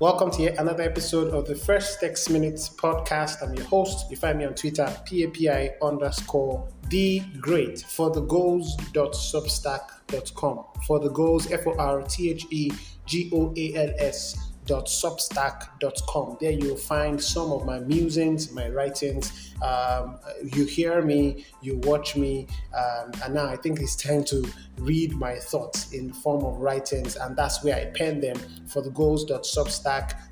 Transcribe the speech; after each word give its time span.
Welcome 0.00 0.30
to 0.30 0.42
yet 0.42 0.60
another 0.60 0.84
episode 0.84 1.34
of 1.34 1.44
the 1.44 1.56
First 1.56 2.04
X 2.04 2.30
Minutes 2.30 2.68
podcast. 2.68 3.42
I'm 3.42 3.52
your 3.54 3.64
host. 3.64 4.08
You 4.08 4.16
find 4.16 4.38
me 4.38 4.44
on 4.44 4.54
Twitter, 4.54 4.84
PAPI 4.84 5.72
underscore 5.82 6.68
the 6.88 7.20
great 7.40 7.80
for 7.80 8.08
the 8.08 8.20
goals.substack.com. 8.20 10.64
For 10.86 11.00
the 11.00 11.10
goals, 11.10 11.50
F 11.50 11.66
O 11.66 11.74
R 11.76 12.02
T 12.02 12.30
H 12.30 12.46
E 12.50 12.70
G 13.06 13.28
O 13.34 13.52
A 13.56 13.74
L 13.74 13.92
S 13.98 14.52
www.substack.com. 14.68 16.36
There 16.40 16.50
you'll 16.50 16.76
find 16.76 17.22
some 17.22 17.52
of 17.52 17.64
my 17.64 17.80
musings, 17.80 18.52
my 18.52 18.68
writings. 18.68 19.54
Um, 19.62 20.18
you 20.42 20.64
hear 20.66 21.02
me, 21.02 21.46
you 21.62 21.78
watch 21.78 22.14
me, 22.16 22.46
um, 22.76 23.10
and 23.24 23.34
now 23.34 23.46
I 23.46 23.56
think 23.56 23.80
it's 23.80 23.96
time 23.96 24.22
to 24.24 24.46
read 24.78 25.12
my 25.14 25.36
thoughts 25.36 25.92
in 25.92 26.08
the 26.08 26.14
form 26.14 26.44
of 26.44 26.58
writings, 26.58 27.16
and 27.16 27.36
that's 27.36 27.64
where 27.64 27.74
I 27.74 27.86
pen 27.86 28.20
them 28.20 28.36
for 28.66 28.82
the 28.82 28.90
goals.substack.com 28.90 30.27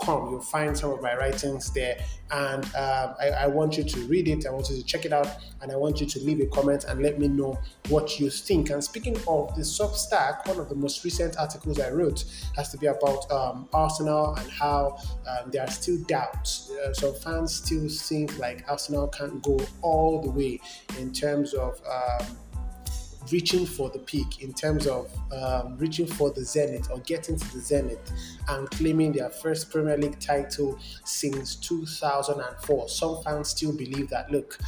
com. 0.00 0.30
You'll 0.30 0.40
find 0.40 0.76
some 0.76 0.90
of 0.90 1.00
my 1.02 1.14
writings 1.14 1.72
there, 1.72 1.98
and 2.30 2.64
um, 2.64 3.14
I, 3.20 3.30
I, 3.40 3.46
want 3.46 3.76
you 3.76 3.84
to 3.84 4.00
read 4.06 4.28
it. 4.28 4.46
I 4.46 4.50
want 4.50 4.68
you 4.70 4.76
to 4.76 4.84
check 4.84 5.04
it 5.04 5.12
out, 5.12 5.28
and 5.62 5.70
I 5.70 5.76
want 5.76 6.00
you 6.00 6.06
to 6.06 6.18
leave 6.20 6.40
a 6.40 6.46
comment 6.46 6.84
and 6.84 7.02
let 7.02 7.18
me 7.18 7.28
know 7.28 7.58
what 7.88 8.18
you 8.18 8.30
think. 8.30 8.70
And 8.70 8.82
speaking 8.82 9.16
of 9.28 9.54
the 9.56 9.62
Substack, 9.62 10.46
one 10.46 10.58
of 10.58 10.68
the 10.68 10.74
most 10.74 11.04
recent 11.04 11.38
articles 11.38 11.80
I 11.80 11.90
wrote 11.90 12.24
has 12.56 12.70
to 12.70 12.78
be 12.78 12.86
about 12.86 13.30
um, 13.30 13.68
Arsenal 13.72 14.34
and 14.34 14.50
how 14.50 14.98
um, 15.26 15.50
there 15.50 15.62
are 15.62 15.70
still 15.70 15.98
doubts. 16.08 16.70
Uh, 16.70 17.12
fans 17.12 17.54
still 17.54 17.88
think 17.88 18.38
like 18.38 18.64
Arsenal 18.68 19.08
can't 19.08 19.42
go 19.42 19.58
all 19.82 20.20
the 20.20 20.30
way 20.30 20.60
in 20.98 21.12
terms 21.12 21.54
of 21.54 21.80
um, 21.86 22.26
reaching 23.30 23.66
for 23.66 23.90
the 23.90 23.98
peak 23.98 24.42
in 24.42 24.52
terms 24.52 24.86
of 24.86 25.10
um, 25.32 25.76
reaching 25.78 26.06
for 26.06 26.30
the 26.30 26.44
zenith 26.44 26.90
or 26.90 26.98
getting 27.00 27.36
to 27.36 27.52
the 27.52 27.60
zenith 27.60 28.12
and 28.48 28.70
claiming 28.70 29.12
their 29.12 29.30
first 29.30 29.70
Premier 29.70 29.96
League 29.96 30.18
title 30.20 30.78
since 31.04 31.56
2004. 31.56 32.88
Some 32.88 33.22
fans 33.22 33.48
still 33.48 33.72
believe 33.72 34.08
that, 34.10 34.30
look, 34.30 34.58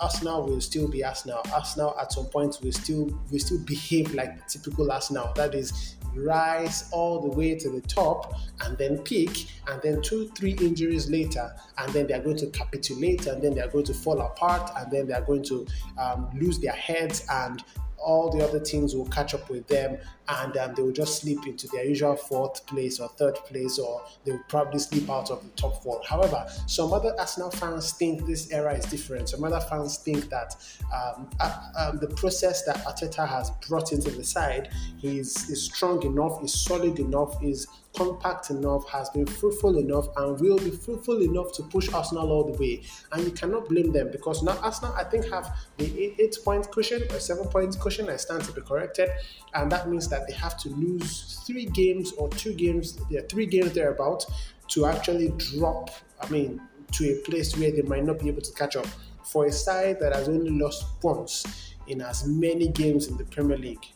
Arsenal 0.00 0.44
will 0.46 0.60
still 0.60 0.88
be 0.88 1.04
Arsenal. 1.04 1.40
Arsenal 1.52 1.96
at 2.00 2.12
some 2.12 2.26
point 2.26 2.58
will 2.62 2.72
still 2.72 3.10
will 3.30 3.38
still 3.38 3.60
behave 3.60 4.12
like 4.14 4.46
typical 4.48 4.90
Arsenal. 4.90 5.32
That 5.36 5.54
is 5.54 5.96
rise 6.16 6.88
all 6.92 7.20
the 7.20 7.28
way 7.28 7.56
to 7.56 7.68
the 7.70 7.80
top 7.80 8.34
and 8.62 8.78
then 8.78 8.98
peak 8.98 9.48
and 9.68 9.80
then 9.82 10.00
two 10.00 10.28
three 10.36 10.52
injuries 10.60 11.10
later 11.10 11.52
and 11.78 11.92
then 11.92 12.06
they 12.06 12.14
are 12.14 12.22
going 12.22 12.36
to 12.36 12.46
capitulate 12.48 13.26
and 13.26 13.42
then 13.42 13.54
they 13.54 13.60
are 13.60 13.68
going 13.68 13.84
to 13.84 13.94
fall 13.94 14.20
apart 14.20 14.70
and 14.76 14.90
then 14.92 15.06
they 15.06 15.14
are 15.14 15.22
going 15.22 15.42
to 15.42 15.66
um, 15.98 16.28
lose 16.38 16.58
their 16.60 16.72
heads 16.72 17.26
and 17.30 17.64
all 18.04 18.30
the 18.30 18.44
other 18.44 18.60
teams 18.60 18.94
will 18.94 19.08
catch 19.08 19.34
up 19.34 19.48
with 19.50 19.66
them 19.68 19.98
and 20.28 20.56
um, 20.56 20.74
they 20.74 20.82
will 20.82 20.92
just 20.92 21.20
slip 21.20 21.46
into 21.46 21.66
their 21.68 21.84
usual 21.84 22.16
fourth 22.16 22.66
place 22.66 23.00
or 23.00 23.08
third 23.08 23.34
place, 23.36 23.78
or 23.78 24.02
they 24.24 24.32
will 24.32 24.44
probably 24.48 24.78
slip 24.78 25.08
out 25.10 25.30
of 25.30 25.42
the 25.42 25.50
top 25.50 25.82
four. 25.82 26.00
However, 26.08 26.46
some 26.66 26.92
other 26.92 27.14
Arsenal 27.18 27.50
fans 27.50 27.92
think 27.92 28.26
this 28.26 28.50
era 28.50 28.74
is 28.74 28.86
different. 28.86 29.28
Some 29.28 29.44
other 29.44 29.60
fans 29.60 29.98
think 29.98 30.28
that 30.30 30.56
um, 30.94 31.28
uh, 31.40 31.58
um, 31.78 31.98
the 31.98 32.08
process 32.08 32.64
that 32.64 32.76
Arteta 32.84 33.28
has 33.28 33.50
brought 33.68 33.92
into 33.92 34.10
the 34.10 34.24
side 34.24 34.70
is, 35.02 35.50
is 35.50 35.62
strong 35.62 36.02
enough, 36.04 36.42
is 36.42 36.54
solid 36.54 36.98
enough, 36.98 37.42
is 37.42 37.66
compact 37.96 38.50
enough, 38.50 38.88
has 38.88 39.08
been 39.10 39.26
fruitful 39.26 39.78
enough, 39.78 40.08
and 40.16 40.40
will 40.40 40.58
be 40.58 40.70
fruitful 40.70 41.22
enough 41.22 41.52
to 41.52 41.62
push 41.62 41.88
Arsenal 41.92 42.32
all 42.32 42.52
the 42.52 42.58
way. 42.58 42.82
And 43.12 43.24
you 43.24 43.30
cannot 43.30 43.68
blame 43.68 43.92
them 43.92 44.10
because 44.10 44.42
now 44.42 44.58
Arsenal, 44.62 44.94
I 44.94 45.04
think, 45.04 45.30
have 45.30 45.56
the 45.76 45.84
eight, 46.00 46.16
eight 46.18 46.36
point 46.44 46.70
cushion 46.72 47.02
or 47.10 47.20
seven 47.20 47.46
point 47.46 47.78
cushion. 47.78 48.08
I 48.08 48.16
stand 48.16 48.42
to 48.44 48.52
be 48.52 48.62
corrected, 48.62 49.10
and 49.54 49.70
that 49.70 49.88
means 49.88 50.08
that 50.08 50.13
they 50.26 50.34
have 50.34 50.56
to 50.58 50.68
lose 50.70 51.42
three 51.46 51.66
games 51.66 52.12
or 52.12 52.28
two 52.30 52.52
games, 52.54 52.98
yeah, 53.10 53.20
three 53.28 53.46
games 53.46 53.72
thereabout 53.72 54.24
to 54.68 54.86
actually 54.86 55.28
drop. 55.36 55.90
I 56.20 56.28
mean, 56.30 56.60
to 56.92 57.12
a 57.12 57.16
place 57.28 57.56
where 57.56 57.70
they 57.70 57.82
might 57.82 58.04
not 58.04 58.18
be 58.20 58.28
able 58.28 58.42
to 58.42 58.52
catch 58.52 58.76
up. 58.76 58.86
For 59.24 59.46
a 59.46 59.52
side 59.52 59.98
that 60.00 60.14
has 60.14 60.28
only 60.28 60.50
lost 60.50 60.84
once 61.02 61.74
in 61.86 62.00
as 62.00 62.26
many 62.26 62.68
games 62.68 63.08
in 63.08 63.16
the 63.16 63.24
Premier 63.24 63.56
League, 63.56 63.86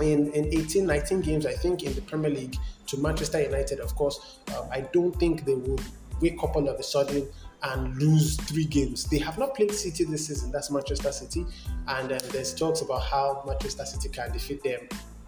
in, 0.00 0.30
in 0.32 0.46
18, 0.46 0.86
19 0.86 1.20
games, 1.20 1.46
I 1.46 1.52
think, 1.52 1.82
in 1.82 1.94
the 1.94 2.02
Premier 2.02 2.30
League 2.30 2.56
to 2.86 2.98
Manchester 2.98 3.42
United, 3.42 3.80
of 3.80 3.94
course, 3.94 4.38
uh, 4.52 4.66
I 4.70 4.82
don't 4.92 5.12
think 5.16 5.44
they 5.44 5.54
will 5.54 5.78
wake 6.20 6.42
up 6.42 6.56
all 6.56 6.68
of 6.68 6.78
a 6.78 6.82
sudden 6.82 7.28
and 7.62 7.96
lose 7.96 8.36
three 8.36 8.66
games. 8.66 9.04
They 9.04 9.18
have 9.18 9.38
not 9.38 9.54
played 9.54 9.72
City 9.72 10.04
this 10.04 10.26
season, 10.26 10.52
that's 10.52 10.70
Manchester 10.70 11.12
City. 11.12 11.46
And 11.88 12.12
uh, 12.12 12.18
there's 12.30 12.54
talks 12.54 12.82
about 12.82 13.02
how 13.02 13.42
Manchester 13.46 13.84
City 13.86 14.08
can 14.10 14.32
defeat 14.32 14.62
them 14.62 14.80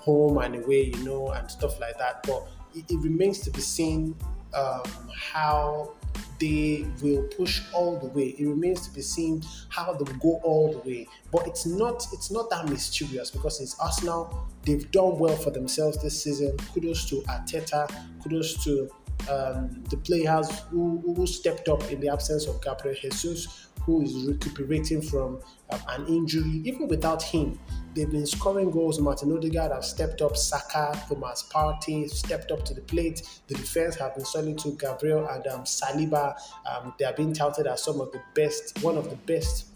home 0.06 0.38
and 0.38 0.54
away, 0.54 0.84
you 0.84 1.04
know, 1.04 1.28
and 1.32 1.50
stuff 1.50 1.78
like 1.80 1.98
that. 1.98 2.22
But 2.22 2.46
it, 2.74 2.84
it 2.88 2.98
remains 3.00 3.40
to 3.40 3.50
be 3.50 3.60
seen 3.60 4.14
um, 4.54 4.84
how 5.14 5.92
they 6.38 6.86
will 7.02 7.24
push 7.36 7.62
all 7.72 7.98
the 7.98 8.06
way. 8.06 8.28
It 8.38 8.46
remains 8.46 8.86
to 8.86 8.94
be 8.94 9.02
seen 9.02 9.42
how 9.68 9.92
they 9.92 10.10
will 10.10 10.20
go 10.20 10.40
all 10.44 10.72
the 10.72 10.78
way. 10.88 11.08
But 11.32 11.46
it's 11.48 11.66
not 11.66 12.06
it's 12.12 12.30
not 12.30 12.48
that 12.50 12.68
mysterious 12.68 13.30
because 13.30 13.60
it's 13.60 13.78
Arsenal. 13.80 14.48
They've 14.62 14.88
done 14.92 15.18
well 15.18 15.36
for 15.36 15.50
themselves 15.50 16.00
this 16.02 16.22
season. 16.22 16.56
Kudos 16.72 17.08
to 17.10 17.16
Arteta. 17.22 17.90
Kudos 18.22 18.62
to 18.64 18.88
um, 19.30 19.82
the 19.90 19.96
players 19.96 20.60
who, 20.70 21.02
who 21.16 21.26
stepped 21.26 21.68
up 21.68 21.90
in 21.90 22.00
the 22.00 22.08
absence 22.08 22.46
of 22.46 22.62
Gabriel 22.62 22.96
Jesus, 23.00 23.65
who 23.86 24.02
is 24.02 24.26
recuperating 24.26 25.00
from 25.00 25.40
um, 25.70 25.80
an 25.88 26.06
injury. 26.08 26.60
Even 26.64 26.88
without 26.88 27.22
him, 27.22 27.58
they've 27.94 28.10
been 28.10 28.26
scoring 28.26 28.70
goals. 28.70 29.00
Martin 29.00 29.32
Odegaard 29.32 29.70
have 29.70 29.84
stepped 29.84 30.20
up. 30.20 30.36
Saka, 30.36 31.00
Thomas 31.08 31.48
Partey 31.50 32.10
stepped 32.10 32.50
up 32.50 32.64
to 32.64 32.74
the 32.74 32.82
plate. 32.82 33.22
The 33.46 33.54
defense 33.54 33.94
have 33.94 34.16
been 34.16 34.24
solid 34.24 34.58
to 34.58 34.72
Gabriel 34.72 35.26
and 35.28 35.46
um, 35.46 35.62
Saliba. 35.62 36.36
Um, 36.68 36.92
they 36.98 37.04
are 37.04 37.12
being 37.14 37.32
touted 37.32 37.68
as 37.68 37.84
some 37.84 38.00
of 38.00 38.10
the 38.10 38.20
best, 38.34 38.82
one 38.82 38.98
of 38.98 39.08
the 39.08 39.16
best 39.16 39.68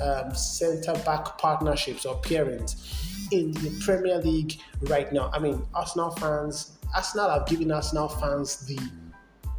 um, 0.00 0.34
centre 0.34 0.94
back 1.04 1.38
partnerships 1.38 2.06
or 2.06 2.20
pairings 2.22 3.30
in 3.30 3.52
the 3.52 3.78
Premier 3.84 4.18
League 4.18 4.58
right 4.82 5.12
now. 5.12 5.30
I 5.32 5.38
mean, 5.38 5.62
Arsenal 5.74 6.10
fans 6.12 6.78
Arsenal 6.94 7.28
have 7.28 7.46
given 7.46 7.72
Arsenal 7.72 8.08
fans 8.08 8.64
the 8.66 8.78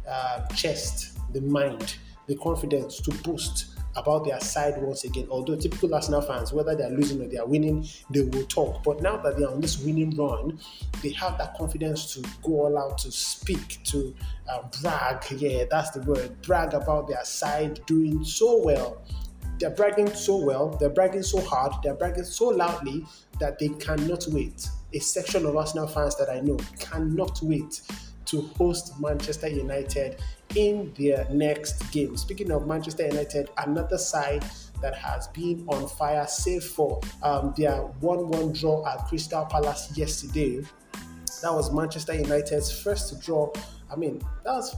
uh, 0.08 0.46
chest, 0.48 1.18
the 1.32 1.40
mind, 1.42 1.96
the 2.26 2.36
confidence 2.36 3.00
to 3.00 3.10
boost 3.22 3.75
about 3.96 4.24
their 4.24 4.40
side 4.40 4.80
once 4.80 5.04
again. 5.04 5.26
Although 5.30 5.56
typical 5.56 5.94
Arsenal 5.94 6.22
fans, 6.22 6.52
whether 6.52 6.74
they 6.74 6.84
are 6.84 6.90
losing 6.90 7.20
or 7.22 7.28
they 7.28 7.38
are 7.38 7.46
winning, 7.46 7.86
they 8.10 8.22
will 8.22 8.44
talk. 8.44 8.82
But 8.84 9.02
now 9.02 9.16
that 9.18 9.36
they 9.36 9.44
are 9.44 9.52
on 9.52 9.60
this 9.60 9.78
winning 9.80 10.16
run, 10.16 10.58
they 11.02 11.10
have 11.10 11.38
that 11.38 11.56
confidence 11.56 12.14
to 12.14 12.20
go 12.42 12.66
all 12.66 12.78
out, 12.78 12.98
to 12.98 13.10
speak, 13.10 13.78
to 13.84 14.14
uh, 14.48 14.62
brag. 14.82 15.24
Yeah, 15.30 15.64
that's 15.70 15.90
the 15.90 16.02
word. 16.02 16.40
Brag 16.42 16.74
about 16.74 17.08
their 17.08 17.24
side 17.24 17.80
doing 17.86 18.24
so 18.24 18.62
well. 18.62 19.02
They're 19.58 19.70
bragging 19.70 20.14
so 20.14 20.36
well, 20.36 20.68
they're 20.68 20.90
bragging 20.90 21.22
so 21.22 21.40
hard, 21.40 21.72
they're 21.82 21.94
bragging 21.94 22.24
so 22.24 22.48
loudly 22.48 23.06
that 23.40 23.58
they 23.58 23.68
cannot 23.68 24.26
wait 24.28 24.68
a 24.96 24.98
section 24.98 25.44
of 25.46 25.56
Arsenal 25.56 25.86
fans 25.86 26.16
that 26.16 26.30
I 26.30 26.40
know 26.40 26.56
cannot 26.78 27.38
wait 27.42 27.82
to 28.26 28.40
host 28.58 28.94
Manchester 29.00 29.48
United 29.48 30.20
in 30.54 30.92
their 30.98 31.26
next 31.30 31.90
game. 31.92 32.16
Speaking 32.16 32.50
of 32.50 32.66
Manchester 32.66 33.06
United, 33.06 33.50
another 33.58 33.98
side 33.98 34.44
that 34.80 34.94
has 34.94 35.28
been 35.28 35.64
on 35.68 35.88
fire, 35.88 36.26
save 36.26 36.64
for 36.64 37.00
um, 37.22 37.54
their 37.56 37.76
1 37.76 38.28
1 38.28 38.52
draw 38.52 38.86
at 38.86 39.06
Crystal 39.06 39.44
Palace 39.46 39.96
yesterday. 39.96 40.62
That 41.42 41.52
was 41.52 41.72
Manchester 41.72 42.14
United's 42.14 42.70
first 42.70 43.20
draw. 43.20 43.52
I 43.90 43.96
mean, 43.96 44.20
that 44.44 44.52
was, 44.52 44.76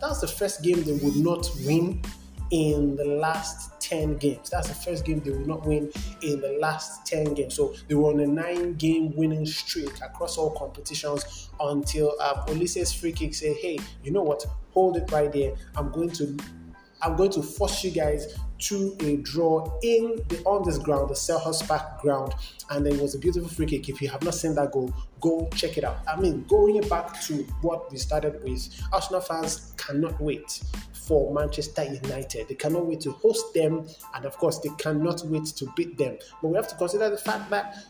that 0.00 0.08
was 0.08 0.20
the 0.20 0.28
first 0.28 0.62
game 0.62 0.82
they 0.82 0.92
would 0.92 1.16
not 1.16 1.48
win 1.64 2.02
in 2.50 2.96
the 2.96 3.04
last 3.04 3.73
10 3.84 4.16
games. 4.16 4.50
That's 4.50 4.68
the 4.68 4.74
first 4.74 5.04
game 5.04 5.20
they 5.20 5.30
will 5.30 5.46
not 5.46 5.66
win 5.66 5.92
in 6.22 6.40
the 6.40 6.56
last 6.60 7.06
10 7.06 7.34
games. 7.34 7.54
So 7.54 7.74
they 7.86 7.94
were 7.94 8.10
on 8.12 8.20
a 8.20 8.26
nine 8.26 8.74
game 8.74 9.14
winning 9.14 9.44
streak 9.44 10.00
across 10.02 10.38
all 10.38 10.50
competitions 10.52 11.50
until 11.60 12.14
um, 12.20 12.44
Olise's 12.48 12.92
free 12.92 13.12
kick 13.12 13.34
say, 13.34 13.52
hey, 13.54 13.78
you 14.02 14.10
know 14.10 14.22
what? 14.22 14.44
Hold 14.70 14.96
it 14.96 15.10
right 15.12 15.30
there. 15.30 15.54
I'm 15.76 15.90
going 15.92 16.10
to 16.10 16.36
I'm 17.02 17.16
going 17.16 17.30
to 17.32 17.42
force 17.42 17.84
you 17.84 17.90
guys 17.90 18.34
to 18.60 18.96
a 19.00 19.16
draw 19.18 19.78
in 19.82 20.22
the 20.28 20.42
on 20.46 20.64
this 20.64 20.78
ground, 20.78 21.10
the 21.10 21.14
Selhurst 21.14 21.68
Park 21.68 22.00
ground, 22.00 22.32
and 22.70 22.86
it 22.86 22.98
was 22.98 23.14
a 23.14 23.18
beautiful 23.18 23.48
free 23.50 23.66
kick. 23.66 23.90
If 23.90 24.00
you 24.00 24.08
have 24.08 24.22
not 24.22 24.32
seen 24.32 24.54
that 24.54 24.72
goal, 24.72 24.90
go 25.20 25.46
check 25.54 25.76
it 25.76 25.84
out. 25.84 25.98
I 26.08 26.18
mean, 26.18 26.44
going 26.48 26.80
back 26.88 27.20
to 27.22 27.42
what 27.60 27.92
we 27.92 27.98
started 27.98 28.42
with, 28.42 28.68
Arsenal 28.90 29.20
fans 29.20 29.74
cannot 29.76 30.18
wait 30.18 30.62
for 31.06 31.32
Manchester 31.32 31.84
United. 31.84 32.48
They 32.48 32.54
cannot 32.54 32.86
wait 32.86 33.00
to 33.02 33.12
host 33.12 33.52
them, 33.54 33.86
and 34.14 34.24
of 34.24 34.36
course, 34.36 34.58
they 34.60 34.70
cannot 34.78 35.22
wait 35.26 35.46
to 35.46 35.72
beat 35.76 35.98
them. 35.98 36.18
But 36.40 36.48
we 36.48 36.56
have 36.56 36.68
to 36.68 36.76
consider 36.76 37.10
the 37.10 37.18
fact 37.18 37.50
that 37.50 37.84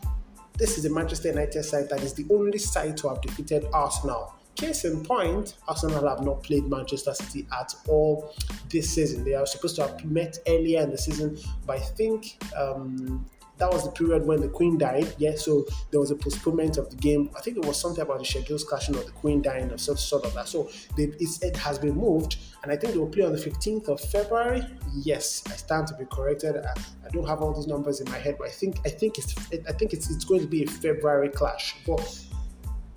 this 0.57 0.77
is 0.77 0.85
a 0.85 0.89
Manchester 0.89 1.29
United 1.29 1.63
side 1.63 1.89
that 1.89 2.01
is 2.01 2.13
the 2.13 2.25
only 2.31 2.57
side 2.57 2.97
to 2.97 3.09
have 3.09 3.21
defeated 3.21 3.65
Arsenal. 3.73 4.33
Case 4.55 4.85
in 4.85 5.03
point, 5.03 5.55
Arsenal 5.67 6.07
have 6.07 6.23
not 6.23 6.41
played 6.41 6.65
Manchester 6.69 7.13
City 7.13 7.45
at 7.59 7.75
all 7.89 8.33
this 8.69 8.89
season. 8.89 9.25
They 9.25 9.33
are 9.33 9.45
supposed 9.45 9.75
to 9.77 9.81
have 9.81 10.05
met 10.05 10.37
earlier 10.47 10.81
in 10.81 10.91
the 10.91 10.97
season, 10.97 11.37
but 11.65 11.77
I 11.77 11.81
think 11.81 12.41
um, 12.55 13.25
that 13.57 13.71
was 13.71 13.85
the 13.85 13.91
period 13.91 14.25
when 14.25 14.41
the 14.41 14.49
Queen 14.49 14.77
died. 14.77 15.13
Yeah, 15.17 15.35
so 15.35 15.65
there 15.91 15.99
was 15.99 16.11
a 16.11 16.15
postponement 16.15 16.77
of 16.77 16.89
the 16.89 16.97
game. 16.97 17.29
I 17.37 17.41
think 17.41 17.57
it 17.57 17.65
was 17.65 17.79
something 17.79 18.01
about 18.01 18.19
the 18.19 18.25
schedules 18.25 18.63
clashing 18.63 18.95
or 18.95 19.03
the 19.03 19.11
Queen 19.11 19.41
dying 19.41 19.71
or 19.71 19.77
sort, 19.77 19.99
sort 19.99 20.25
of 20.25 20.33
that. 20.33 20.47
So 20.47 20.69
they, 20.97 21.03
it 21.19 21.55
has 21.55 21.79
been 21.79 21.95
moved, 21.95 22.37
and 22.63 22.71
I 22.71 22.75
think 22.75 22.93
they 22.93 22.99
will 22.99 23.07
play 23.07 23.23
on 23.23 23.31
the 23.31 23.37
15th 23.37 23.87
of 23.87 24.01
February. 24.01 24.63
Yes, 24.93 25.43
I 25.47 25.55
stand 25.55 25.87
to 25.87 25.95
be 25.95 26.05
corrected. 26.05 26.57
I, 26.57 26.73
I 27.05 27.09
don't 27.11 27.27
have 27.27 27.41
all 27.41 27.53
these 27.53 27.67
numbers 27.67 28.01
in 28.01 28.11
my 28.11 28.17
head, 28.17 28.35
but 28.37 28.47
I 28.47 28.51
think 28.51 28.79
I 28.85 28.89
think 28.89 29.17
it's 29.17 29.35
I 29.67 29.71
think 29.71 29.93
it's 29.93 30.09
it's 30.09 30.25
going 30.25 30.41
to 30.41 30.47
be 30.47 30.63
a 30.63 30.67
February 30.67 31.29
clash. 31.29 31.75
But 31.87 32.25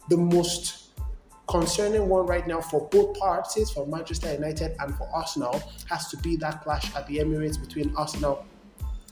the 0.08 0.16
most 0.16 0.88
concerning 1.48 2.08
one 2.08 2.26
right 2.26 2.46
now 2.46 2.60
for 2.60 2.88
both 2.88 3.18
parties, 3.18 3.70
for 3.70 3.86
Manchester 3.86 4.32
United 4.32 4.76
and 4.80 4.94
for 4.96 5.08
Arsenal, 5.14 5.62
has 5.88 6.08
to 6.08 6.16
be 6.18 6.36
that 6.36 6.62
clash 6.62 6.94
at 6.94 7.06
the 7.06 7.18
Emirates 7.18 7.58
between 7.60 7.94
Arsenal 7.96 8.44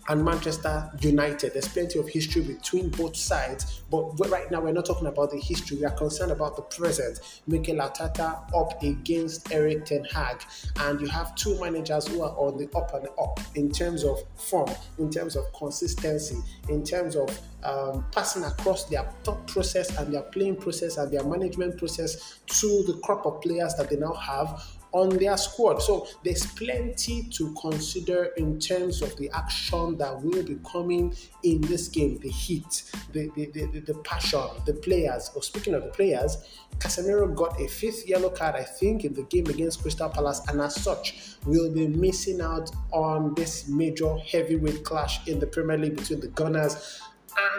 and 0.08 0.24
Manchester 0.24 0.90
United. 1.00 1.52
There's 1.52 1.68
plenty 1.68 1.98
of 1.98 2.08
history 2.08 2.42
between 2.42 2.90
both 2.90 3.16
sides, 3.16 3.82
but 3.90 4.04
right 4.28 4.50
now 4.50 4.60
we're 4.60 4.72
not 4.72 4.86
talking 4.86 5.06
about 5.06 5.30
the 5.30 5.38
history. 5.38 5.78
We 5.78 5.84
are 5.84 5.90
concerned 5.90 6.32
about 6.32 6.56
the 6.56 6.62
present. 6.62 7.42
Mikel 7.46 7.76
Arteta 7.76 8.52
up 8.54 8.82
against 8.82 9.52
Erik 9.52 9.84
Ten 9.84 10.04
Hag, 10.04 10.42
and 10.80 11.00
you 11.00 11.08
have 11.08 11.34
two 11.34 11.58
managers 11.60 12.06
who 12.06 12.22
are 12.22 12.36
on 12.36 12.56
the 12.56 12.68
up 12.76 12.94
and 12.94 13.08
up 13.18 13.40
in 13.54 13.70
terms 13.70 14.04
of 14.04 14.22
form, 14.36 14.70
in 14.98 15.10
terms 15.10 15.36
of 15.36 15.52
consistency, 15.52 16.36
in 16.68 16.84
terms 16.84 17.16
of 17.16 17.28
um, 17.64 18.04
passing 18.12 18.44
across 18.44 18.84
their 18.84 19.02
thought 19.24 19.46
process 19.46 19.96
and 19.98 20.12
their 20.12 20.22
playing 20.22 20.56
process 20.56 20.98
and 20.98 21.10
their 21.12 21.24
management 21.24 21.78
process 21.78 22.38
to 22.46 22.84
the 22.86 22.98
crop 23.02 23.26
of 23.26 23.40
players 23.40 23.74
that 23.74 23.90
they 23.90 23.96
now 23.96 24.12
have 24.12 24.62
on 24.96 25.10
their 25.10 25.36
squad. 25.36 25.82
So 25.82 26.06
there's 26.24 26.46
plenty 26.46 27.24
to 27.24 27.54
consider 27.60 28.30
in 28.38 28.58
terms 28.58 29.02
of 29.02 29.14
the 29.16 29.30
action 29.30 29.98
that 29.98 30.22
will 30.22 30.42
be 30.42 30.58
coming 30.70 31.14
in 31.42 31.60
this 31.62 31.88
game 31.88 32.18
the 32.22 32.30
heat, 32.30 32.90
the, 33.12 33.30
the, 33.36 33.46
the, 33.46 33.80
the 33.80 33.94
passion, 34.04 34.40
the 34.64 34.72
players. 34.72 35.30
Or 35.34 35.38
oh, 35.38 35.40
speaking 35.40 35.74
of 35.74 35.82
the 35.82 35.90
players, 35.90 36.38
Casemiro 36.78 37.34
got 37.34 37.60
a 37.60 37.68
fifth 37.68 38.08
yellow 38.08 38.30
card, 38.30 38.54
I 38.54 38.62
think, 38.62 39.04
in 39.04 39.12
the 39.12 39.24
game 39.24 39.46
against 39.46 39.82
Crystal 39.82 40.08
Palace, 40.08 40.40
and 40.48 40.60
as 40.62 40.80
such, 40.80 41.36
will 41.44 41.70
be 41.70 41.86
missing 41.88 42.40
out 42.40 42.70
on 42.92 43.34
this 43.34 43.68
major 43.68 44.16
heavyweight 44.16 44.82
clash 44.82 45.28
in 45.28 45.38
the 45.38 45.46
Premier 45.46 45.76
League 45.76 45.96
between 45.96 46.20
the 46.20 46.28
Gunners 46.28 47.02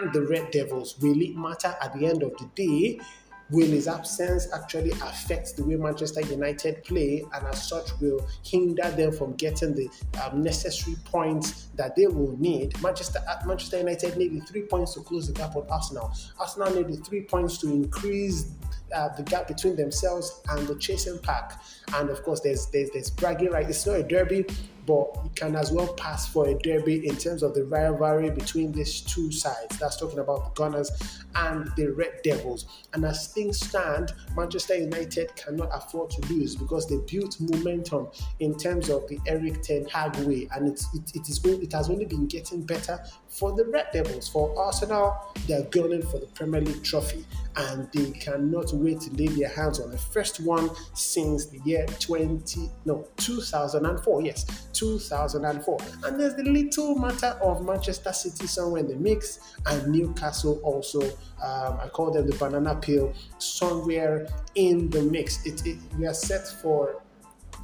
and 0.00 0.12
the 0.12 0.22
Red 0.22 0.50
Devils. 0.50 0.98
Will 1.00 1.20
it 1.20 1.36
matter 1.36 1.76
at 1.80 1.94
the 1.94 2.06
end 2.06 2.24
of 2.24 2.36
the 2.36 2.50
day? 2.56 3.00
Will 3.50 3.66
his 3.66 3.88
absence 3.88 4.48
actually 4.52 4.90
affect 4.90 5.56
the 5.56 5.64
way 5.64 5.76
Manchester 5.76 6.20
United 6.22 6.84
play 6.84 7.24
and 7.34 7.46
as 7.46 7.68
such 7.68 7.98
will 8.00 8.26
hinder 8.44 8.90
them 8.90 9.12
from 9.12 9.34
getting 9.34 9.74
the 9.74 9.88
um, 10.22 10.42
necessary 10.42 10.96
points 11.04 11.68
that 11.76 11.96
they 11.96 12.06
will 12.06 12.36
need. 12.38 12.80
Manchester 12.82 13.20
uh, 13.28 13.36
Manchester 13.46 13.78
United 13.78 14.16
needed 14.16 14.46
three 14.46 14.62
points 14.62 14.94
to 14.94 15.00
close 15.00 15.26
the 15.26 15.32
gap 15.32 15.56
on 15.56 15.66
Arsenal. 15.70 16.12
Arsenal 16.38 16.74
needed 16.74 17.04
three 17.04 17.22
points 17.22 17.58
to 17.58 17.68
increase 17.68 18.52
uh, 18.94 19.08
the 19.16 19.22
gap 19.22 19.48
between 19.48 19.76
themselves 19.76 20.40
and 20.50 20.66
the 20.66 20.74
chasing 20.76 21.18
pack. 21.18 21.62
And 21.94 22.10
of 22.10 22.22
course, 22.22 22.40
there's 22.40 22.66
there's, 22.66 22.90
there's 22.90 23.10
bragging 23.10 23.50
right. 23.50 23.68
It's 23.68 23.86
not 23.86 23.96
a 23.96 24.02
derby, 24.02 24.46
but 24.88 25.06
it 25.26 25.36
can 25.36 25.54
as 25.54 25.70
well 25.70 25.92
pass 25.94 26.26
for 26.26 26.48
a 26.48 26.54
derby 26.60 27.06
in 27.06 27.14
terms 27.14 27.42
of 27.42 27.52
the 27.52 27.62
rivalry 27.66 28.30
between 28.30 28.72
these 28.72 29.02
two 29.02 29.30
sides. 29.30 29.78
That's 29.78 29.98
talking 29.98 30.18
about 30.18 30.46
the 30.46 30.62
Gunners 30.62 30.90
and 31.34 31.70
the 31.76 31.88
Red 31.92 32.20
Devils. 32.24 32.64
And 32.94 33.04
as 33.04 33.28
things 33.28 33.60
stand, 33.60 34.14
Manchester 34.34 34.76
United 34.76 35.36
cannot 35.36 35.68
afford 35.74 36.08
to 36.12 36.32
lose 36.32 36.56
because 36.56 36.88
they 36.88 36.96
built 37.06 37.36
momentum 37.38 38.08
in 38.40 38.56
terms 38.56 38.88
of 38.88 39.06
the 39.08 39.18
Erik 39.26 39.60
Ten 39.60 39.84
Hag 39.84 40.16
way, 40.26 40.48
and 40.54 40.66
it's, 40.66 40.86
it, 40.94 41.14
it 41.14 41.28
is 41.28 41.44
it 41.44 41.72
has 41.72 41.90
only 41.90 42.06
been 42.06 42.26
getting 42.26 42.62
better 42.62 42.98
for 43.28 43.52
the 43.52 43.64
Red 43.66 43.86
Devils. 43.92 44.28
For 44.28 44.58
Arsenal, 44.58 45.16
they 45.46 45.54
are 45.54 45.62
gunning 45.64 46.02
for 46.02 46.18
the 46.18 46.26
Premier 46.26 46.60
League 46.60 46.82
trophy, 46.82 47.24
and 47.56 47.88
they 47.92 48.10
cannot 48.12 48.72
wait 48.72 49.00
to 49.02 49.10
lay 49.14 49.26
their 49.26 49.48
hands 49.48 49.80
on 49.80 49.90
the 49.90 49.98
first 49.98 50.40
one 50.40 50.70
since 50.94 51.46
the 51.46 51.58
year 51.64 51.86
20 52.00 52.70
no 52.84 53.06
2004. 53.16 54.22
Yes, 54.22 54.68
2004. 54.72 55.78
And 56.04 56.20
there's 56.20 56.34
the 56.34 56.44
little 56.44 56.96
matter 56.96 57.38
of 57.42 57.64
Manchester 57.64 58.12
City 58.12 58.46
somewhere 58.46 58.80
in 58.80 58.88
the 58.88 58.96
mix, 58.96 59.54
and 59.66 59.92
Newcastle 59.92 60.60
also. 60.62 61.02
Um, 61.42 61.78
I 61.80 61.88
call 61.92 62.10
them 62.10 62.28
the 62.28 62.36
banana 62.36 62.74
peel 62.74 63.12
somewhere 63.38 64.26
in 64.56 64.90
the 64.90 65.02
mix. 65.02 65.46
It, 65.46 65.64
it, 65.66 65.78
we 65.96 66.06
are 66.06 66.14
set 66.14 66.48
for 66.48 67.00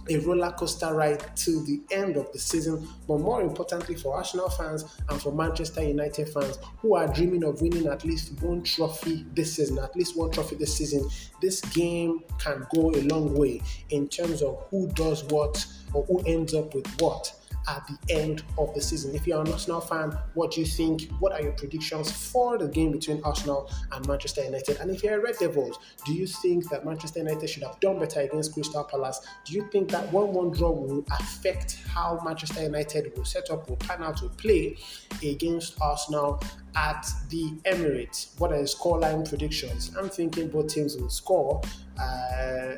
a 0.08 0.18
roller 0.18 0.52
coaster 0.52 0.92
ride 0.94 1.36
till 1.36 1.64
the 1.64 1.80
end 1.90 2.16
of 2.16 2.32
the 2.32 2.38
season. 2.38 2.86
But 3.06 3.18
more 3.18 3.42
importantly, 3.42 3.94
for 3.94 4.16
Arsenal 4.16 4.50
fans 4.50 4.84
and 5.08 5.20
for 5.20 5.32
Manchester 5.32 5.82
United 5.82 6.28
fans 6.28 6.58
who 6.78 6.94
are 6.94 7.08
dreaming 7.08 7.44
of 7.44 7.60
winning 7.62 7.86
at 7.86 8.04
least 8.04 8.32
one 8.42 8.62
trophy 8.62 9.24
this 9.34 9.56
season, 9.56 9.78
at 9.78 9.94
least 9.96 10.16
one 10.16 10.30
trophy 10.30 10.56
this 10.56 10.76
season, 10.76 11.08
this 11.40 11.60
game 11.60 12.20
can 12.38 12.66
go 12.74 12.90
a 12.90 13.02
long 13.02 13.34
way 13.34 13.60
in 13.90 14.08
terms 14.08 14.42
of 14.42 14.64
who 14.70 14.88
does 14.88 15.24
what 15.24 15.64
or 15.92 16.04
who 16.04 16.20
ends 16.26 16.54
up 16.54 16.74
with 16.74 16.86
what 17.00 17.32
at 17.68 17.86
the 17.86 18.14
end 18.14 18.42
of 18.58 18.74
the 18.74 18.80
season. 18.80 19.14
If 19.14 19.26
you're 19.26 19.40
an 19.40 19.50
Arsenal 19.50 19.80
fan, 19.80 20.16
what 20.34 20.52
do 20.52 20.60
you 20.60 20.66
think? 20.66 21.10
What 21.18 21.32
are 21.32 21.40
your 21.40 21.52
predictions 21.52 22.10
for 22.10 22.58
the 22.58 22.68
game 22.68 22.92
between 22.92 23.22
Arsenal 23.24 23.70
and 23.92 24.06
Manchester 24.06 24.44
United? 24.44 24.78
And 24.78 24.90
if 24.90 25.02
you're 25.02 25.18
a 25.18 25.20
Red 25.20 25.36
Devils, 25.38 25.78
do 26.04 26.12
you 26.12 26.26
think 26.26 26.68
that 26.70 26.84
Manchester 26.84 27.20
United 27.20 27.48
should 27.48 27.62
have 27.62 27.78
done 27.80 27.98
better 27.98 28.20
against 28.20 28.52
Crystal 28.52 28.84
Palace? 28.84 29.20
Do 29.44 29.54
you 29.54 29.68
think 29.70 29.90
that 29.90 30.12
1 30.12 30.32
1 30.32 30.50
draw 30.52 30.70
will 30.70 31.04
affect 31.10 31.78
how 31.88 32.20
Manchester 32.24 32.62
United 32.62 33.16
will 33.16 33.24
set 33.24 33.50
up, 33.50 33.68
will 33.68 33.76
plan 33.76 34.02
out, 34.02 34.16
to 34.18 34.28
play 34.28 34.76
against 35.22 35.80
Arsenal 35.80 36.42
at 36.76 37.06
the 37.30 37.52
Emirates? 37.64 38.38
What 38.38 38.52
are 38.52 38.58
the 38.58 38.64
scoreline 38.64 39.28
predictions? 39.28 39.94
I'm 39.96 40.08
thinking 40.08 40.48
both 40.48 40.68
teams 40.68 40.96
will 40.96 41.08
score. 41.08 41.62
Uh, 42.00 42.74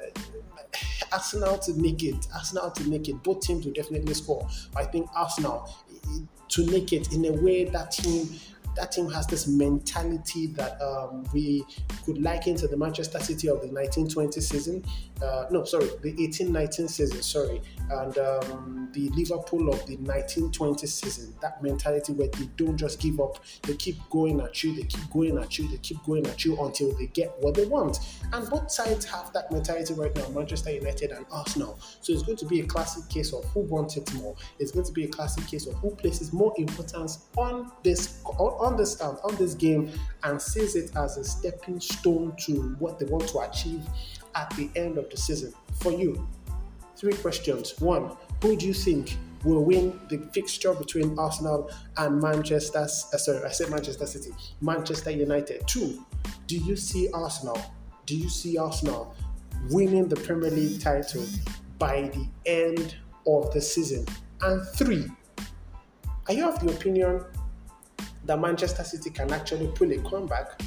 Arsenal 1.16 1.56
to 1.56 1.72
make 1.74 2.02
it, 2.02 2.26
Arsenal 2.34 2.70
to 2.72 2.84
make 2.90 3.08
it, 3.08 3.22
both 3.22 3.40
teams 3.40 3.64
will 3.64 3.72
definitely 3.72 4.12
score. 4.12 4.46
I 4.76 4.84
think 4.84 5.08
Arsenal 5.14 5.66
eh, 5.90 6.18
to 6.48 6.66
make 6.66 6.92
it 6.92 7.10
in 7.14 7.24
a 7.24 7.32
way 7.32 7.64
that 7.64 7.90
team 7.90 8.28
that 8.76 8.92
team 8.92 9.08
has 9.10 9.26
this 9.26 9.46
mentality 9.46 10.48
that 10.48 10.80
um, 10.80 11.24
we 11.32 11.64
could 12.04 12.20
liken 12.22 12.56
to 12.56 12.68
the 12.68 12.76
Manchester 12.76 13.18
City 13.18 13.48
of 13.48 13.60
the 13.60 13.68
1920 13.68 14.40
season. 14.40 14.84
Uh, 15.22 15.46
no, 15.50 15.64
sorry, 15.64 15.86
the 16.02 16.12
1819 16.12 16.88
season, 16.88 17.22
sorry, 17.22 17.62
and 17.90 18.18
um, 18.18 18.88
the 18.92 19.08
Liverpool 19.10 19.68
of 19.70 19.84
the 19.86 19.96
1920 19.96 20.86
season. 20.86 21.34
That 21.40 21.62
mentality 21.62 22.12
where 22.12 22.28
they 22.28 22.48
don't 22.56 22.76
just 22.76 23.00
give 23.00 23.18
up, 23.20 23.42
they 23.62 23.74
keep 23.74 23.96
going 24.10 24.40
at 24.40 24.62
you, 24.62 24.74
they 24.76 24.82
keep 24.82 25.10
going 25.10 25.38
at 25.38 25.58
you, 25.58 25.68
they 25.68 25.78
keep 25.78 26.02
going 26.04 26.26
at 26.26 26.44
you 26.44 26.62
until 26.62 26.92
they 26.96 27.06
get 27.06 27.34
what 27.40 27.54
they 27.54 27.66
want. 27.66 27.98
And 28.32 28.48
both 28.48 28.70
sides 28.70 29.06
have 29.06 29.32
that 29.32 29.50
mentality 29.50 29.94
right 29.94 30.14
now, 30.14 30.28
Manchester 30.28 30.70
United 30.72 31.12
and 31.12 31.24
Arsenal. 31.30 31.78
So 32.00 32.12
it's 32.12 32.22
going 32.22 32.38
to 32.38 32.46
be 32.46 32.60
a 32.60 32.66
classic 32.66 33.08
case 33.08 33.32
of 33.32 33.44
who 33.46 33.60
wants 33.60 33.96
it 33.96 34.12
more. 34.14 34.36
It's 34.58 34.72
going 34.72 34.86
to 34.86 34.92
be 34.92 35.04
a 35.04 35.08
classic 35.08 35.46
case 35.46 35.66
of 35.66 35.74
who 35.74 35.90
places 35.90 36.32
more 36.32 36.52
importance 36.58 37.26
on 37.36 37.72
this 37.82 38.20
on, 38.24 38.65
um, 38.74 39.18
on 39.24 39.36
this 39.36 39.54
game 39.54 39.90
and 40.24 40.40
sees 40.40 40.76
it 40.76 40.90
as 40.96 41.16
a 41.16 41.24
stepping 41.24 41.80
stone 41.80 42.34
to 42.40 42.76
what 42.78 42.98
they 42.98 43.06
want 43.06 43.28
to 43.28 43.38
achieve 43.40 43.82
at 44.34 44.50
the 44.56 44.70
end 44.76 44.98
of 44.98 45.08
the 45.10 45.16
season. 45.16 45.52
For 45.80 45.92
you, 45.92 46.28
three 46.96 47.14
questions. 47.14 47.78
One, 47.80 48.16
who 48.42 48.56
do 48.56 48.66
you 48.66 48.74
think 48.74 49.16
will 49.44 49.64
win 49.64 49.98
the 50.08 50.18
fixture 50.32 50.72
between 50.74 51.18
Arsenal 51.18 51.70
and 51.96 52.20
Manchester? 52.20 52.80
Uh, 52.80 52.86
sorry, 52.86 53.44
I 53.44 53.50
said 53.50 53.70
Manchester 53.70 54.06
City, 54.06 54.30
Manchester 54.60 55.10
United. 55.10 55.66
Two, 55.66 56.04
do 56.46 56.56
you 56.56 56.76
see 56.76 57.08
Arsenal? 57.12 57.58
Do 58.06 58.16
you 58.16 58.28
see 58.28 58.58
Arsenal 58.58 59.14
winning 59.70 60.08
the 60.08 60.16
Premier 60.16 60.50
League 60.50 60.80
title 60.80 61.24
by 61.78 62.02
the 62.14 62.26
end 62.46 62.96
of 63.26 63.52
the 63.52 63.60
season? 63.60 64.06
And 64.42 64.66
three, 64.68 65.06
are 66.28 66.34
you 66.34 66.48
of 66.48 66.60
the 66.60 66.72
opinion 66.72 67.24
that 68.26 68.40
Manchester 68.40 68.84
City 68.84 69.10
can 69.10 69.32
actually 69.32 69.68
pull 69.68 69.90
a 69.92 69.98
comeback, 69.98 70.60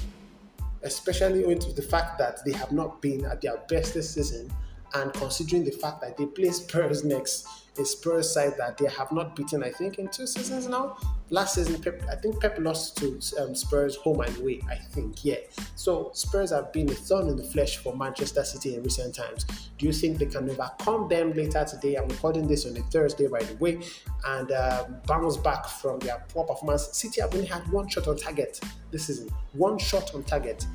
especially 0.84 1.44
owing 1.46 1.60
to 1.60 1.72
the 1.74 1.82
fact 1.82 2.18
that 2.18 2.40
they 2.46 2.54
have 2.54 2.72
not 2.72 3.02
been 3.02 3.26
at 3.26 3.42
their 3.42 3.58
best 3.68 3.94
this 3.94 4.14
season, 4.14 4.52
and 4.96 5.14
considering 5.14 5.64
the 5.64 5.72
fact 5.72 6.02
that 6.02 6.18
they 6.18 6.26
play 6.26 6.52
Spurs 6.52 7.04
next 7.04 7.48
a 7.80 7.86
Spurs 7.86 8.34
side 8.34 8.54
that 8.58 8.78
they 8.78 8.88
have 8.88 9.12
not 9.12 9.36
beaten, 9.36 9.64
I 9.64 9.72
think, 9.72 10.00
in 10.00 10.10
two 10.10 10.28
seasons 10.28 10.68
now. 10.68 10.98
Last 11.30 11.56
season, 11.56 11.82
Pep, 11.82 12.02
I 12.10 12.16
think 12.16 12.42
Pep 12.42 12.58
lost 12.60 12.98
to 12.98 13.20
um, 13.40 13.56
Spurs 13.56 13.96
home 13.96 14.22
and 14.22 14.36
away, 14.38 14.62
I 14.70 14.76
think, 14.76 15.24
yeah. 15.24 15.38
So 15.76 16.12
Spurs 16.14 16.52
have 16.52 16.74
been 16.74 16.90
a 16.90 16.94
thorn 16.94 17.30
in 17.30 17.38
the 17.38 17.44
flesh 17.44 17.78
for 17.78 17.96
Manchester 17.96 18.44
City 18.44 18.76
in 18.76 18.84
recent 18.84 19.16
times. 19.16 19.46
Do 19.78 19.86
you 19.86 19.94
think 19.94 20.18
they 20.18 20.26
can 20.26 20.50
overcome 20.50 21.08
them 21.08 21.34
later 21.34 21.64
today? 21.66 21.96
I'm 21.96 22.08
recording 22.08 22.48
this 22.48 22.66
on 22.66 22.76
a 22.76 22.82
Thursday, 22.82 23.28
by 23.28 23.40
the 23.40 23.56
way, 23.56 23.80
and 24.26 24.52
um, 24.52 24.98
bounce 25.06 25.38
back 25.38 25.66
from 25.68 26.00
their 26.00 26.24
poor 26.30 26.46
performance. 26.46 26.90
City 26.98 27.22
have 27.22 27.34
only 27.34 27.48
had 27.48 27.68
one 27.72 27.88
shot 27.88 28.08
on 28.08 28.18
target 28.18 28.60
this 28.92 29.08
season, 29.08 29.30
one 29.54 29.78
shot 29.78 30.14
on 30.14 30.24
target. 30.24 30.66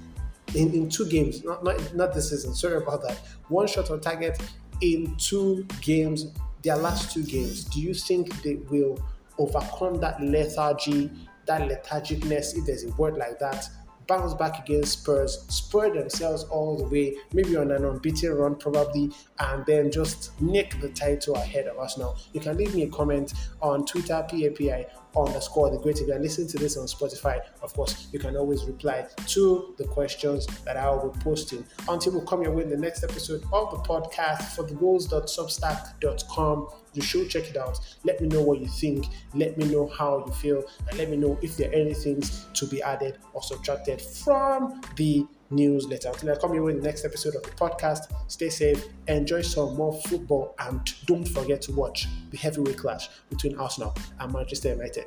In, 0.55 0.73
in 0.73 0.89
two 0.89 1.07
games, 1.09 1.43
not, 1.45 1.65
not, 1.65 1.95
not 1.95 2.15
this 2.15 2.31
season, 2.31 2.55
sorry 2.55 2.77
about 2.77 3.03
that. 3.03 3.19
One 3.49 3.67
shot 3.67 3.91
on 3.91 4.01
target 4.01 4.41
in 4.81 5.17
two 5.17 5.67
games 5.81 6.27
their 6.63 6.77
last 6.77 7.13
two 7.13 7.23
games, 7.23 7.65
do 7.65 7.81
you 7.81 7.93
think 7.93 8.43
they 8.43 8.55
will 8.71 8.99
overcome 9.39 10.01
that 10.01 10.21
lethargy 10.23 11.11
that 11.47 11.69
lethargicness, 11.69 12.57
if 12.57 12.65
there's 12.65 12.85
a 12.85 12.91
word 12.93 13.17
like 13.17 13.39
that, 13.39 13.69
bounce 14.07 14.35
back 14.35 14.61
against 14.61 15.01
Spurs, 15.01 15.45
spur 15.49 15.93
themselves 15.93 16.45
all 16.45 16.77
the 16.77 16.85
way, 16.85 17.17
maybe 17.33 17.57
on 17.57 17.71
an 17.71 17.85
unbeaten 17.85 18.33
run, 18.33 18.57
probably, 18.57 19.11
and 19.39 19.65
then 19.67 19.91
just 19.91 20.39
nick 20.41 20.81
the 20.81 20.89
title 20.91 21.35
ahead 21.35 21.67
of 21.67 21.79
us 21.79 21.99
now. 21.99 22.15
You 22.33 22.41
can 22.41 22.57
leave 22.57 22.75
me 22.75 22.83
a 22.83 22.89
comment 22.89 23.33
on 23.61 23.87
Twitter, 23.87 24.27
PAPI 24.29 24.87
underscore 25.17 25.71
the 25.71 25.79
great. 25.79 26.01
If 26.01 26.09
you're 26.09 26.19
listening 26.19 26.49
to 26.49 26.59
this 26.59 26.77
on 26.77 26.87
Spotify, 26.87 27.41
of 27.63 27.73
course, 27.73 28.09
you 28.13 28.19
can 28.19 28.37
always 28.37 28.65
reply 28.65 29.07
to 29.29 29.75
the 29.79 29.85
questions 29.85 30.47
that 30.65 30.77
I 30.77 30.91
will 30.91 31.11
be 31.11 31.21
posting. 31.21 31.65
Until 31.89 32.19
we 32.19 32.27
come 32.27 32.43
your 32.43 32.53
way 32.53 32.65
in 32.65 32.71
the 32.71 32.77
next 32.77 33.05
episode 33.05 33.45
of 33.53 33.71
the 33.71 33.79
podcast 33.79 34.55
for 34.55 34.65
the 34.65 34.75
goals.substack.com. 34.75 36.84
You 36.95 37.03
should 37.03 37.29
check 37.29 37.45
it 37.51 37.57
out. 37.57 37.79
Let 38.05 38.21
me 38.21 38.29
know 38.29 38.43
what 38.43 38.61
you 38.61 38.69
think. 38.69 39.07
Let 39.35 39.59
me 39.59 39.67
know 39.67 39.89
how 39.89 40.25
you 40.27 40.33
feel. 40.33 40.65
And 40.89 40.99
let 40.99 41.11
me 41.11 41.17
know 41.17 41.39
if 41.43 41.57
there 41.57 41.71
are 41.71 41.75
any 41.75 41.95
things 41.95 42.47
to 42.55 42.67
be 42.67 42.83
added 42.83 43.19
or 43.33 43.43
subtracted 43.43 44.01
from 44.01 44.81
the 44.97 45.27
newsletter. 45.51 46.09
Until 46.09 46.33
I 46.33 46.37
come 46.37 46.53
here 46.53 46.71
in 46.71 46.77
the 46.77 46.83
next 46.83 47.05
episode 47.05 47.35
of 47.35 47.43
the 47.43 47.51
podcast, 47.51 48.13
stay 48.29 48.49
safe, 48.49 48.87
enjoy 49.09 49.43
some 49.43 49.77
more 49.77 50.01
football, 50.03 50.55
and 50.59 50.81
don't 51.07 51.27
forget 51.27 51.61
to 51.63 51.73
watch 51.73 52.07
the 52.31 52.37
heavyweight 52.37 52.79
clash 52.79 53.09
between 53.29 53.59
Arsenal 53.59 53.95
and 54.21 54.33
Manchester 54.33 54.71
United. 54.71 55.07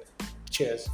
Cheers. 0.50 0.90